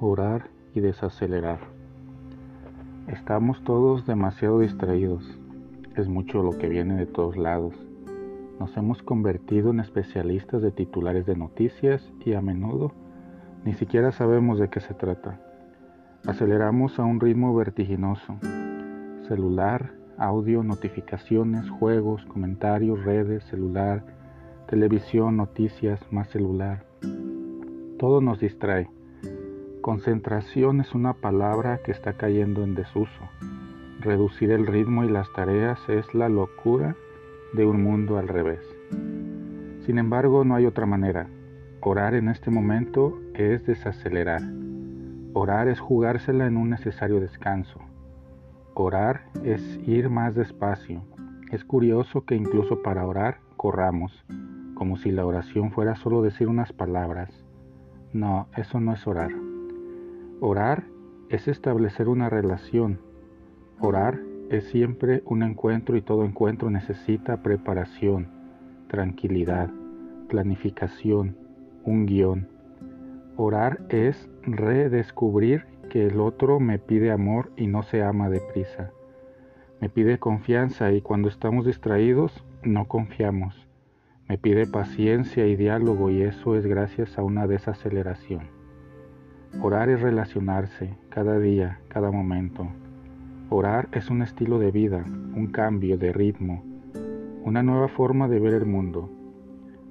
orar 0.00 0.50
y 0.74 0.80
desacelerar. 0.80 1.58
Estamos 3.08 3.62
todos 3.64 4.06
demasiado 4.06 4.60
distraídos. 4.60 5.24
Es 5.96 6.08
mucho 6.08 6.42
lo 6.42 6.58
que 6.58 6.68
viene 6.68 6.94
de 6.94 7.06
todos 7.06 7.36
lados. 7.36 7.74
Nos 8.60 8.76
hemos 8.76 9.02
convertido 9.02 9.70
en 9.70 9.80
especialistas 9.80 10.62
de 10.62 10.70
titulares 10.70 11.26
de 11.26 11.36
noticias 11.36 12.12
y 12.24 12.34
a 12.34 12.40
menudo 12.40 12.92
ni 13.64 13.74
siquiera 13.74 14.12
sabemos 14.12 14.58
de 14.58 14.68
qué 14.68 14.80
se 14.80 14.94
trata. 14.94 15.40
Aceleramos 16.26 16.98
a 16.98 17.04
un 17.04 17.20
ritmo 17.20 17.54
vertiginoso. 17.54 18.36
Celular, 19.26 19.92
audio, 20.16 20.62
notificaciones, 20.62 21.68
juegos, 21.70 22.24
comentarios, 22.26 23.04
redes, 23.04 23.44
celular, 23.44 24.04
televisión, 24.68 25.36
noticias, 25.36 26.00
más 26.10 26.28
celular. 26.28 26.84
Todo 27.98 28.20
nos 28.20 28.40
distrae. 28.40 28.88
Concentración 29.88 30.82
es 30.82 30.94
una 30.94 31.14
palabra 31.14 31.78
que 31.82 31.92
está 31.92 32.12
cayendo 32.12 32.62
en 32.62 32.74
desuso. 32.74 33.30
Reducir 34.00 34.50
el 34.50 34.66
ritmo 34.66 35.02
y 35.02 35.08
las 35.08 35.32
tareas 35.32 35.78
es 35.88 36.12
la 36.12 36.28
locura 36.28 36.94
de 37.54 37.64
un 37.64 37.82
mundo 37.82 38.18
al 38.18 38.28
revés. 38.28 38.60
Sin 39.86 39.96
embargo, 39.96 40.44
no 40.44 40.56
hay 40.56 40.66
otra 40.66 40.84
manera. 40.84 41.26
Orar 41.80 42.12
en 42.12 42.28
este 42.28 42.50
momento 42.50 43.18
es 43.32 43.64
desacelerar. 43.64 44.42
Orar 45.32 45.68
es 45.68 45.80
jugársela 45.80 46.46
en 46.46 46.58
un 46.58 46.68
necesario 46.68 47.18
descanso. 47.18 47.80
Orar 48.74 49.22
es 49.42 49.80
ir 49.86 50.10
más 50.10 50.34
despacio. 50.34 51.02
Es 51.50 51.64
curioso 51.64 52.26
que 52.26 52.34
incluso 52.34 52.82
para 52.82 53.06
orar 53.06 53.38
corramos, 53.56 54.22
como 54.74 54.98
si 54.98 55.12
la 55.12 55.24
oración 55.24 55.72
fuera 55.72 55.96
solo 55.96 56.20
decir 56.20 56.46
unas 56.46 56.74
palabras. 56.74 57.30
No, 58.12 58.48
eso 58.54 58.80
no 58.80 58.92
es 58.92 59.06
orar. 59.06 59.30
Orar 60.40 60.84
es 61.30 61.48
establecer 61.48 62.08
una 62.08 62.30
relación. 62.30 63.00
Orar 63.80 64.20
es 64.50 64.68
siempre 64.68 65.20
un 65.24 65.42
encuentro 65.42 65.96
y 65.96 66.00
todo 66.00 66.24
encuentro 66.24 66.70
necesita 66.70 67.42
preparación, 67.42 68.28
tranquilidad, 68.86 69.68
planificación, 70.28 71.36
un 71.82 72.06
guion. 72.06 72.48
Orar 73.36 73.80
es 73.88 74.30
redescubrir 74.42 75.64
que 75.90 76.06
el 76.06 76.20
otro 76.20 76.60
me 76.60 76.78
pide 76.78 77.10
amor 77.10 77.50
y 77.56 77.66
no 77.66 77.82
se 77.82 78.04
ama 78.04 78.30
deprisa. 78.30 78.92
Me 79.80 79.88
pide 79.88 80.18
confianza 80.18 80.92
y 80.92 81.00
cuando 81.00 81.28
estamos 81.28 81.66
distraídos 81.66 82.44
no 82.62 82.86
confiamos. 82.86 83.66
Me 84.28 84.38
pide 84.38 84.68
paciencia 84.68 85.48
y 85.48 85.56
diálogo 85.56 86.10
y 86.10 86.22
eso 86.22 86.54
es 86.54 86.64
gracias 86.64 87.18
a 87.18 87.24
una 87.24 87.48
desaceleración. 87.48 88.57
Orar 89.60 89.88
es 89.88 90.00
relacionarse 90.00 90.94
cada 91.08 91.40
día, 91.40 91.80
cada 91.88 92.12
momento. 92.12 92.68
Orar 93.50 93.88
es 93.92 94.08
un 94.08 94.22
estilo 94.22 94.60
de 94.60 94.70
vida, 94.70 95.04
un 95.34 95.48
cambio 95.48 95.98
de 95.98 96.12
ritmo, 96.12 96.62
una 97.42 97.64
nueva 97.64 97.88
forma 97.88 98.28
de 98.28 98.38
ver 98.38 98.54
el 98.54 98.66
mundo. 98.66 99.10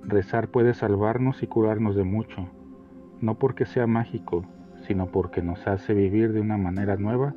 Rezar 0.03 0.49
puede 0.49 0.73
salvarnos 0.73 1.43
y 1.43 1.47
curarnos 1.47 1.97
de 1.97 2.05
mucho, 2.05 2.47
no 3.19 3.39
porque 3.39 3.65
sea 3.65 3.87
mágico, 3.87 4.45
sino 4.81 5.07
porque 5.07 5.41
nos 5.41 5.67
hace 5.67 5.93
vivir 5.93 6.31
de 6.31 6.39
una 6.39 6.57
manera 6.57 6.95
nueva, 6.95 7.33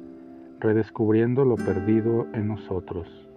redescubriendo 0.61 1.45
lo 1.45 1.57
perdido 1.57 2.29
en 2.33 2.47
nosotros. 2.47 3.30